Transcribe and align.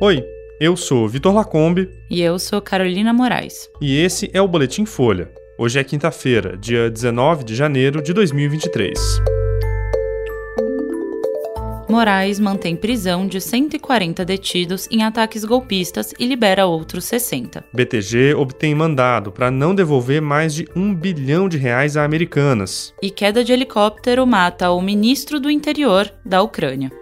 Oi, 0.00 0.24
eu 0.60 0.76
sou 0.76 1.08
Vitor 1.08 1.34
Lacombe. 1.34 1.90
E 2.08 2.22
eu 2.22 2.38
sou 2.38 2.62
Carolina 2.62 3.12
Moraes. 3.12 3.68
E 3.80 3.98
esse 3.98 4.30
é 4.32 4.40
o 4.40 4.46
Boletim 4.46 4.86
Folha. 4.86 5.28
Hoje 5.58 5.80
é 5.80 5.82
quinta-feira, 5.82 6.56
dia 6.56 6.88
19 6.88 7.42
de 7.42 7.56
janeiro 7.56 8.00
de 8.00 8.12
2023. 8.12 8.96
Moraes 11.88 12.38
mantém 12.38 12.76
prisão 12.76 13.26
de 13.26 13.40
140 13.40 14.24
detidos 14.24 14.86
em 14.88 15.02
ataques 15.02 15.44
golpistas 15.44 16.14
e 16.16 16.28
libera 16.28 16.64
outros 16.64 17.04
60. 17.06 17.64
BTG 17.72 18.34
obtém 18.36 18.76
mandado 18.76 19.32
para 19.32 19.50
não 19.50 19.74
devolver 19.74 20.22
mais 20.22 20.54
de 20.54 20.68
um 20.76 20.94
bilhão 20.94 21.48
de 21.48 21.58
reais 21.58 21.96
a 21.96 22.04
americanas. 22.04 22.94
E 23.02 23.10
queda 23.10 23.42
de 23.42 23.52
helicóptero 23.52 24.24
mata 24.24 24.70
o 24.70 24.80
ministro 24.80 25.40
do 25.40 25.50
interior 25.50 26.08
da 26.24 26.40
Ucrânia. 26.40 26.92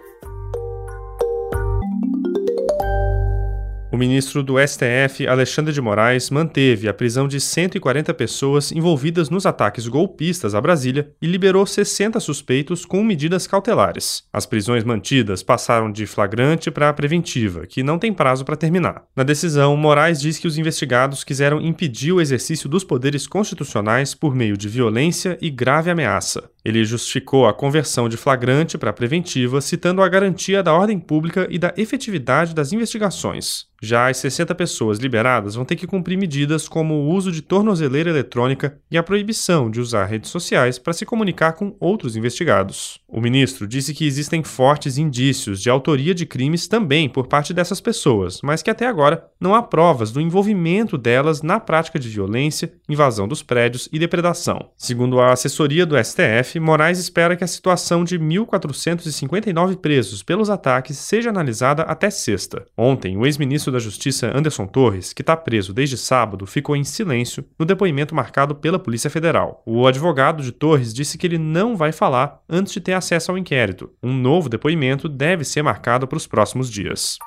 O 3.97 3.99
ministro 3.99 4.43
do 4.43 4.57
STF, 4.59 5.27
Alexandre 5.27 5.73
de 5.73 5.81
Moraes, 5.81 6.29
manteve 6.29 6.87
a 6.87 6.93
prisão 6.93 7.27
de 7.27 7.41
140 7.41 8.13
pessoas 8.13 8.71
envolvidas 8.71 9.27
nos 9.27 9.47
ataques 9.47 9.87
golpistas 9.87 10.53
a 10.53 10.61
Brasília 10.61 11.09
e 11.19 11.25
liberou 11.25 11.65
60 11.65 12.19
suspeitos 12.19 12.85
com 12.85 13.03
medidas 13.03 13.47
cautelares. 13.47 14.21
As 14.31 14.45
prisões 14.45 14.83
mantidas 14.83 15.41
passaram 15.41 15.91
de 15.91 16.05
flagrante 16.05 16.69
para 16.69 16.93
preventiva, 16.93 17.65
que 17.65 17.81
não 17.81 17.97
tem 17.97 18.13
prazo 18.13 18.45
para 18.45 18.55
terminar. 18.55 19.01
Na 19.15 19.23
decisão, 19.23 19.75
Moraes 19.75 20.21
diz 20.21 20.37
que 20.37 20.45
os 20.45 20.59
investigados 20.59 21.23
quiseram 21.23 21.59
impedir 21.59 22.11
o 22.11 22.21
exercício 22.21 22.69
dos 22.69 22.83
poderes 22.83 23.25
constitucionais 23.25 24.13
por 24.13 24.35
meio 24.35 24.55
de 24.55 24.69
violência 24.69 25.39
e 25.41 25.49
grave 25.49 25.89
ameaça. 25.89 26.51
Ele 26.67 26.83
justificou 26.83 27.47
a 27.47 27.53
conversão 27.53 28.09
de 28.09 28.17
flagrante 28.17 28.77
para 28.77 28.91
preventiva, 28.91 29.61
citando 29.61 30.01
a 30.01 30.09
garantia 30.09 30.61
da 30.61 30.73
ordem 30.73 30.99
pública 30.99 31.47
e 31.49 31.57
da 31.57 31.73
efetividade 31.77 32.53
das 32.53 32.73
investigações. 32.73 33.67
Já 33.81 34.09
as 34.09 34.17
60 34.17 34.55
pessoas 34.55 34.97
liberadas 34.97 35.53
vão 35.53 35.63
ter 35.63 35.75
que 35.75 35.85
cumprir 35.85 36.17
medidas 36.17 36.67
como 36.67 36.95
o 36.95 37.09
uso 37.09 37.31
de 37.31 37.43
tornozeleira 37.43 38.09
eletrônica 38.09 38.79
e 38.89 38.97
a 38.97 39.03
proibição 39.03 39.69
de 39.69 39.79
usar 39.79 40.05
redes 40.05 40.31
sociais 40.31 40.79
para 40.79 40.93
se 40.93 41.05
comunicar 41.05 41.53
com 41.53 41.75
outros 41.79 42.15
investigados. 42.15 42.99
O 43.07 43.21
ministro 43.21 43.67
disse 43.67 43.93
que 43.93 44.07
existem 44.07 44.43
fortes 44.43 44.97
indícios 44.97 45.61
de 45.61 45.69
autoria 45.69 46.15
de 46.15 46.25
crimes 46.25 46.67
também 46.67 47.07
por 47.07 47.27
parte 47.27 47.53
dessas 47.53 47.79
pessoas, 47.79 48.39
mas 48.41 48.63
que 48.63 48.71
até 48.71 48.87
agora 48.87 49.23
não 49.39 49.53
há 49.53 49.61
provas 49.61 50.11
do 50.11 50.19
envolvimento 50.19 50.97
delas 50.97 51.43
na 51.43 51.59
prática 51.59 51.99
de 51.99 52.09
violência, 52.09 52.73
invasão 52.89 53.27
dos 53.27 53.43
prédios 53.43 53.87
e 53.91 53.99
depredação. 53.99 54.71
Segundo 54.75 55.19
a 55.19 55.33
assessoria 55.33 55.85
do 55.85 55.95
STF, 56.03 56.56
Moraes 56.59 56.99
espera 56.99 57.35
que 57.35 57.43
a 57.43 57.47
situação 57.47 58.03
de 58.03 58.17
1.459 58.17 59.75
presos 59.77 60.23
pelos 60.23 60.49
ataques 60.49 60.97
seja 60.97 61.29
analisada 61.29 61.83
até 61.83 62.09
sexta. 62.09 62.65
Ontem, 62.77 63.17
o 63.17 63.25
ex-ministro 63.25 63.47
ministro 63.47 63.71
da 63.71 63.79
Justiça 63.79 64.31
Anderson 64.35 64.67
Torres, 64.67 65.13
que 65.13 65.21
está 65.21 65.35
preso 65.35 65.73
desde 65.73 65.97
sábado, 65.97 66.45
ficou 66.45 66.75
em 66.75 66.83
silêncio 66.83 67.43
no 67.57 67.65
depoimento 67.65 68.13
marcado 68.13 68.53
pela 68.53 68.77
Polícia 68.77 69.09
Federal. 69.09 69.63
O 69.65 69.87
advogado 69.87 70.43
de 70.43 70.51
Torres 70.51 70.93
disse 70.93 71.17
que 71.17 71.25
ele 71.25 71.37
não 71.37 71.75
vai 71.75 71.91
falar 71.91 72.41
antes 72.49 72.73
de 72.73 72.81
ter 72.81 72.93
acesso 72.93 73.31
ao 73.31 73.37
inquérito. 73.37 73.89
Um 74.03 74.13
novo 74.13 74.49
depoimento 74.49 75.09
deve 75.09 75.43
ser 75.43 75.63
marcado 75.63 76.07
para 76.07 76.17
os 76.17 76.27
próximos 76.27 76.69
dias. 76.69 77.17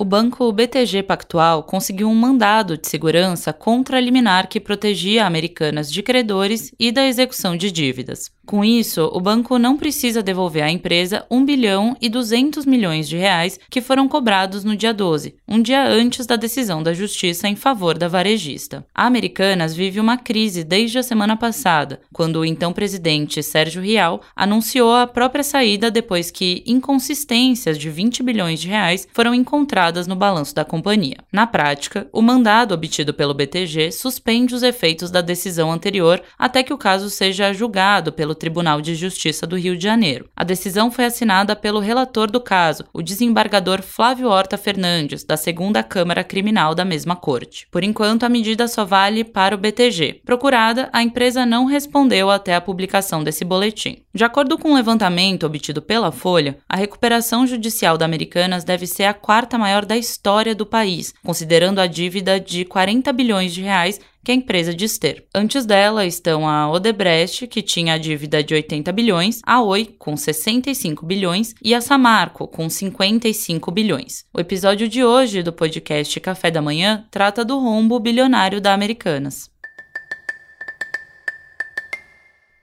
O 0.00 0.04
banco 0.04 0.50
BTG 0.50 1.02
Pactual 1.02 1.62
conseguiu 1.62 2.08
um 2.08 2.14
mandado 2.14 2.78
de 2.78 2.88
segurança 2.88 3.52
contra 3.52 3.98
a 3.98 4.00
liminar 4.00 4.48
que 4.48 4.58
protegia 4.58 5.26
Americanas 5.26 5.92
de 5.92 6.02
credores 6.02 6.72
e 6.78 6.90
da 6.90 7.06
execução 7.06 7.54
de 7.54 7.70
dívidas. 7.70 8.30
Com 8.50 8.64
isso, 8.64 9.08
o 9.12 9.20
banco 9.20 9.60
não 9.60 9.76
precisa 9.76 10.24
devolver 10.24 10.64
à 10.64 10.68
empresa 10.68 11.24
1 11.30 11.44
bilhão 11.44 11.96
e 12.00 12.08
200 12.08 12.66
milhões 12.66 13.08
de 13.08 13.16
reais 13.16 13.60
que 13.70 13.80
foram 13.80 14.08
cobrados 14.08 14.64
no 14.64 14.74
dia 14.74 14.92
12, 14.92 15.36
um 15.46 15.62
dia 15.62 15.86
antes 15.86 16.26
da 16.26 16.34
decisão 16.34 16.82
da 16.82 16.92
justiça 16.92 17.46
em 17.46 17.54
favor 17.54 17.96
da 17.96 18.08
varejista. 18.08 18.84
A 18.92 19.06
Americanas 19.06 19.72
vive 19.72 20.00
uma 20.00 20.16
crise 20.16 20.64
desde 20.64 20.98
a 20.98 21.02
semana 21.04 21.36
passada, 21.36 22.00
quando 22.12 22.40
o 22.40 22.44
então 22.44 22.72
presidente 22.72 23.40
Sérgio 23.40 23.82
Rial 23.82 24.20
anunciou 24.34 24.96
a 24.96 25.06
própria 25.06 25.44
saída 25.44 25.88
depois 25.88 26.28
que 26.28 26.64
inconsistências 26.66 27.78
de 27.78 27.88
20 27.88 28.20
bilhões 28.24 28.60
de 28.60 28.66
reais 28.66 29.06
foram 29.12 29.32
encontradas 29.32 30.08
no 30.08 30.16
balanço 30.16 30.56
da 30.56 30.64
companhia. 30.64 31.18
Na 31.32 31.46
prática, 31.46 32.08
o 32.12 32.20
mandado 32.20 32.74
obtido 32.74 33.14
pelo 33.14 33.32
BTG 33.32 33.92
suspende 33.92 34.56
os 34.56 34.64
efeitos 34.64 35.08
da 35.08 35.20
decisão 35.20 35.70
anterior 35.70 36.20
até 36.36 36.64
que 36.64 36.74
o 36.74 36.78
caso 36.78 37.08
seja 37.08 37.52
julgado 37.52 38.10
pelo 38.10 38.39
Tribunal 38.40 38.80
de 38.80 38.94
Justiça 38.94 39.46
do 39.46 39.56
Rio 39.56 39.76
de 39.76 39.84
Janeiro. 39.84 40.28
A 40.34 40.42
decisão 40.42 40.90
foi 40.90 41.04
assinada 41.04 41.54
pelo 41.54 41.78
relator 41.78 42.30
do 42.30 42.40
caso, 42.40 42.84
o 42.92 43.02
desembargador 43.02 43.82
Flávio 43.82 44.28
Horta 44.28 44.56
Fernandes, 44.56 45.22
da 45.22 45.36
segunda 45.36 45.82
Câmara 45.82 46.24
Criminal 46.24 46.74
da 46.74 46.84
mesma 46.84 47.14
corte. 47.14 47.68
Por 47.70 47.84
enquanto, 47.84 48.24
a 48.24 48.28
medida 48.28 48.66
só 48.66 48.84
vale 48.84 49.22
para 49.22 49.54
o 49.54 49.58
BTG. 49.58 50.22
Procurada, 50.24 50.88
a 50.92 51.02
empresa 51.02 51.44
não 51.44 51.66
respondeu 51.66 52.30
até 52.30 52.54
a 52.54 52.60
publicação 52.60 53.22
desse 53.22 53.44
boletim. 53.44 54.02
De 54.12 54.24
acordo 54.24 54.58
com 54.58 54.70
um 54.70 54.74
levantamento 54.74 55.44
obtido 55.44 55.82
pela 55.82 56.10
Folha, 56.10 56.56
a 56.68 56.76
recuperação 56.76 57.46
judicial 57.46 57.98
da 57.98 58.06
Americanas 58.06 58.64
deve 58.64 58.86
ser 58.86 59.04
a 59.04 59.14
quarta 59.14 59.58
maior 59.58 59.84
da 59.84 59.96
história 59.96 60.54
do 60.54 60.64
país, 60.64 61.12
considerando 61.22 61.78
a 61.78 61.86
dívida 61.86 62.40
de 62.40 62.64
40 62.64 63.12
bilhões 63.12 63.52
de 63.52 63.60
reais 63.60 64.00
que 64.24 64.32
a 64.32 64.34
empresa 64.34 64.74
diz 64.74 64.98
ter. 64.98 65.26
Antes 65.34 65.64
dela 65.64 66.04
estão 66.04 66.48
a 66.48 66.70
Odebrecht, 66.70 67.46
que 67.46 67.62
tinha 67.62 67.94
a 67.94 67.98
dívida 67.98 68.42
de 68.42 68.54
80 68.54 68.92
bilhões, 68.92 69.40
a 69.46 69.62
Oi, 69.62 69.94
com 69.98 70.16
65 70.16 71.06
bilhões, 71.06 71.54
e 71.62 71.74
a 71.74 71.80
Samarco, 71.80 72.46
com 72.46 72.68
55 72.68 73.70
bilhões. 73.70 74.24
O 74.32 74.40
episódio 74.40 74.88
de 74.88 75.04
hoje 75.04 75.42
do 75.42 75.52
podcast 75.52 76.18
Café 76.20 76.50
da 76.50 76.62
Manhã 76.62 77.04
trata 77.10 77.44
do 77.44 77.58
rombo 77.58 77.98
bilionário 77.98 78.60
da 78.60 78.74
Americanas. 78.74 79.50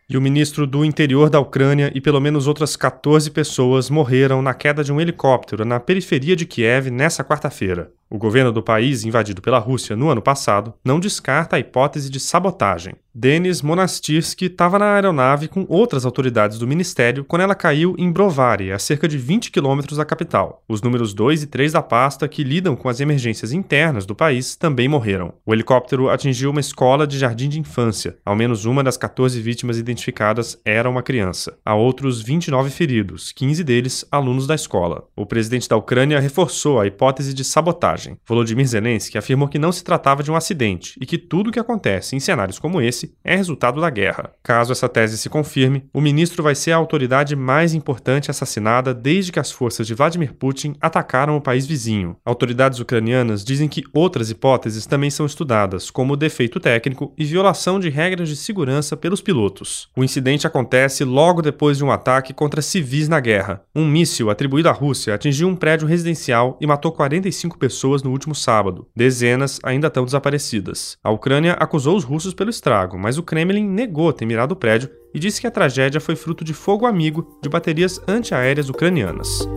E 0.09 0.15
o 0.15 0.21
ministro 0.21 0.65
do 0.65 0.85
Interior 0.85 1.29
da 1.29 1.37
Ucrânia 1.37 1.91
e 1.93 1.99
pelo 1.99 2.21
menos 2.21 2.47
outras 2.47 2.77
14 2.77 3.29
pessoas 3.29 3.89
morreram 3.89 4.41
na 4.41 4.53
queda 4.53 4.81
de 4.81 4.93
um 4.93 5.01
helicóptero 5.01 5.65
na 5.65 5.81
periferia 5.81 6.33
de 6.33 6.45
Kiev 6.45 6.89
nessa 6.89 7.25
quarta-feira. 7.25 7.91
O 8.09 8.17
governo 8.17 8.53
do 8.53 8.63
país, 8.63 9.03
invadido 9.03 9.41
pela 9.41 9.59
Rússia 9.59 9.93
no 9.93 10.09
ano 10.09 10.21
passado, 10.21 10.73
não 10.83 10.97
descarta 10.97 11.57
a 11.57 11.59
hipótese 11.59 12.09
de 12.09 12.21
sabotagem. 12.21 12.95
Denis 13.13 13.63
Monastirsky 13.63 14.45
estava 14.45 14.77
na 14.77 14.93
aeronave 14.93 15.47
com 15.47 15.65
outras 15.67 16.05
autoridades 16.05 16.59
do 16.59 16.67
ministério 16.67 17.25
quando 17.25 17.41
ela 17.41 17.55
caiu 17.55 17.95
em 17.97 18.11
Brovary, 18.11 18.71
a 18.71 18.77
cerca 18.77 19.07
de 19.07 19.17
20 19.17 19.49
quilômetros 19.49 19.97
da 19.97 20.05
capital. 20.05 20.63
Os 20.69 20.83
números 20.83 21.15
2 21.15 21.43
e 21.43 21.47
3 21.47 21.73
da 21.73 21.81
pasta, 21.81 22.27
que 22.27 22.43
lidam 22.43 22.75
com 22.75 22.87
as 22.87 22.99
emergências 22.99 23.51
internas 23.51 24.05
do 24.05 24.13
país, 24.13 24.55
também 24.55 24.87
morreram. 24.87 25.33
O 25.43 25.51
helicóptero 25.51 26.09
atingiu 26.09 26.51
uma 26.51 26.59
escola 26.59 27.07
de 27.07 27.17
jardim 27.17 27.49
de 27.49 27.59
infância. 27.59 28.17
Ao 28.23 28.35
menos 28.35 28.65
uma 28.65 28.83
das 28.83 28.97
14 28.97 29.41
vítimas 29.41 29.79
identificadas 29.79 30.57
era 30.63 30.87
uma 30.87 31.01
criança. 31.01 31.57
Há 31.65 31.73
outros 31.73 32.21
29 32.21 32.69
feridos, 32.69 33.31
15 33.31 33.63
deles 33.63 34.05
alunos 34.11 34.45
da 34.45 34.53
escola. 34.53 35.07
O 35.15 35.25
presidente 35.25 35.67
da 35.67 35.75
Ucrânia 35.75 36.19
reforçou 36.19 36.79
a 36.79 36.85
hipótese 36.85 37.33
de 37.33 37.43
sabotagem 37.43 37.96
Volodymyr 38.27 38.67
Zelensky 38.67 39.17
afirmou 39.17 39.47
que 39.47 39.59
não 39.59 39.71
se 39.71 39.83
tratava 39.83 40.23
de 40.23 40.31
um 40.31 40.35
acidente 40.35 40.97
e 41.01 41.05
que 41.05 41.17
tudo 41.17 41.49
o 41.49 41.51
que 41.51 41.59
acontece 41.59 42.15
em 42.15 42.19
cenários 42.19 42.59
como 42.59 42.81
esse 42.81 43.15
é 43.23 43.35
resultado 43.35 43.81
da 43.81 43.89
guerra. 43.89 44.31
Caso 44.43 44.71
essa 44.71 44.89
tese 44.89 45.17
se 45.17 45.29
confirme, 45.29 45.85
o 45.93 46.01
ministro 46.01 46.43
vai 46.43 46.55
ser 46.55 46.71
a 46.71 46.77
autoridade 46.77 47.35
mais 47.35 47.73
importante 47.73 48.29
assassinada 48.29 48.93
desde 48.93 49.31
que 49.31 49.39
as 49.39 49.51
forças 49.51 49.87
de 49.87 49.93
Vladimir 49.93 50.33
Putin 50.33 50.75
atacaram 50.81 51.35
o 51.35 51.41
país 51.41 51.65
vizinho. 51.65 52.17
Autoridades 52.25 52.79
ucranianas 52.79 53.43
dizem 53.43 53.67
que 53.67 53.83
outras 53.93 54.29
hipóteses 54.29 54.85
também 54.85 55.09
são 55.09 55.25
estudadas, 55.25 55.89
como 55.89 56.15
defeito 56.15 56.59
técnico 56.59 57.13
e 57.17 57.25
violação 57.25 57.79
de 57.79 57.89
regras 57.89 58.29
de 58.29 58.35
segurança 58.35 58.95
pelos 58.95 59.21
pilotos. 59.21 59.89
O 59.95 60.03
incidente 60.03 60.45
acontece 60.45 61.03
logo 61.03 61.41
depois 61.41 61.77
de 61.77 61.83
um 61.83 61.91
ataque 61.91 62.33
contra 62.33 62.61
civis 62.61 63.07
na 63.07 63.19
guerra. 63.19 63.61
Um 63.75 63.85
míssil 63.87 64.29
atribuído 64.29 64.69
à 64.69 64.71
Rússia 64.71 65.13
atingiu 65.13 65.47
um 65.47 65.55
prédio 65.55 65.87
residencial 65.87 66.57
e 66.61 66.67
matou 66.67 66.91
45 66.91 67.57
pessoas 67.57 67.86
pessoas 67.87 68.03
no 68.03 68.11
último 68.11 68.35
sábado. 68.35 68.87
Dezenas 68.95 69.59
ainda 69.63 69.87
estão 69.87 70.03
desaparecidas. 70.03 70.97
A 71.03 71.09
Ucrânia 71.09 71.53
acusou 71.53 71.95
os 71.95 72.03
russos 72.03 72.33
pelo 72.33 72.49
estrago, 72.49 72.97
mas 72.97 73.17
o 73.17 73.23
Kremlin 73.23 73.63
negou 73.63 74.11
ter 74.11 74.25
mirado 74.25 74.51
o 74.51 74.55
prédio 74.55 74.89
e 75.13 75.19
disse 75.19 75.39
que 75.39 75.47
a 75.47 75.51
tragédia 75.51 76.01
foi 76.01 76.15
fruto 76.15 76.43
de 76.43 76.53
fogo 76.53 76.85
amigo 76.85 77.39
de 77.41 77.49
baterias 77.49 78.01
antiaéreas 78.07 78.69
ucranianas. 78.69 79.47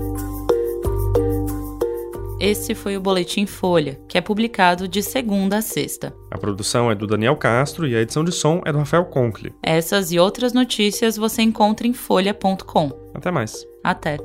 Esse 2.38 2.74
foi 2.74 2.96
o 2.96 3.00
Boletim 3.00 3.44
Folha, 3.44 4.00
que 4.08 4.16
é 4.16 4.20
publicado 4.20 4.88
de 4.88 5.02
segunda 5.02 5.58
a 5.58 5.62
sexta. 5.62 6.14
A 6.30 6.38
produção 6.38 6.90
é 6.90 6.94
do 6.94 7.06
Daniel 7.06 7.36
Castro 7.36 7.86
e 7.86 7.94
a 7.94 8.00
edição 8.00 8.24
de 8.24 8.32
som 8.32 8.62
é 8.64 8.72
do 8.72 8.78
Rafael 8.78 9.04
Conkle. 9.06 9.52
Essas 9.62 10.10
e 10.10 10.18
outras 10.18 10.54
notícias 10.54 11.18
você 11.18 11.42
encontra 11.42 11.86
em 11.86 11.92
folha.com. 11.92 12.92
Até 13.14 13.30
mais. 13.30 13.66
Até. 13.84 14.16